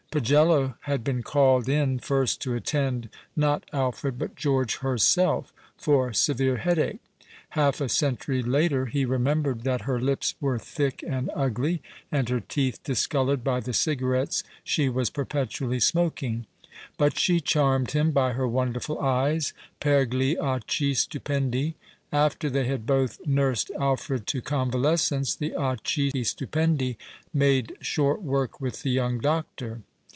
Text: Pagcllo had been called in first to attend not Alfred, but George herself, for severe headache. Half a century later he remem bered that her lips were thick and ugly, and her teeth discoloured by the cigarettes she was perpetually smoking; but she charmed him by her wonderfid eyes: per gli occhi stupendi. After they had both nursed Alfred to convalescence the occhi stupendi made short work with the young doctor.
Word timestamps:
Pagcllo 0.11 0.75
had 0.81 1.05
been 1.05 1.23
called 1.23 1.69
in 1.69 1.97
first 1.97 2.41
to 2.41 2.53
attend 2.53 3.07
not 3.33 3.63
Alfred, 3.71 4.19
but 4.19 4.35
George 4.35 4.79
herself, 4.79 5.53
for 5.77 6.11
severe 6.11 6.57
headache. 6.57 6.99
Half 7.51 7.79
a 7.79 7.87
century 7.87 8.43
later 8.43 8.87
he 8.87 9.05
remem 9.05 9.41
bered 9.43 9.63
that 9.63 9.83
her 9.83 10.01
lips 10.01 10.35
were 10.41 10.59
thick 10.59 11.01
and 11.07 11.31
ugly, 11.33 11.81
and 12.11 12.27
her 12.27 12.41
teeth 12.41 12.83
discoloured 12.83 13.41
by 13.41 13.61
the 13.61 13.71
cigarettes 13.71 14.43
she 14.65 14.89
was 14.89 15.09
perpetually 15.09 15.79
smoking; 15.79 16.45
but 16.97 17.17
she 17.17 17.39
charmed 17.39 17.91
him 17.91 18.11
by 18.11 18.33
her 18.33 18.49
wonderfid 18.49 19.01
eyes: 19.01 19.53
per 19.79 20.05
gli 20.05 20.35
occhi 20.35 20.91
stupendi. 20.93 21.75
After 22.11 22.49
they 22.49 22.65
had 22.65 22.85
both 22.85 23.25
nursed 23.25 23.71
Alfred 23.79 24.27
to 24.27 24.41
convalescence 24.41 25.33
the 25.35 25.51
occhi 25.51 26.11
stupendi 26.11 26.97
made 27.33 27.77
short 27.79 28.21
work 28.21 28.59
with 28.59 28.81
the 28.83 28.91
young 28.91 29.17
doctor. 29.19 29.83